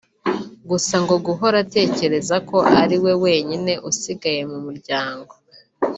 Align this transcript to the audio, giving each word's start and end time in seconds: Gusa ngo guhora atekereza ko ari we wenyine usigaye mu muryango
Gusa 0.69 0.95
ngo 1.03 1.15
guhora 1.25 1.55
atekereza 1.65 2.35
ko 2.49 2.57
ari 2.81 2.97
we 3.03 3.13
wenyine 3.23 3.73
usigaye 3.89 4.41
mu 4.51 4.59
muryango 4.65 5.33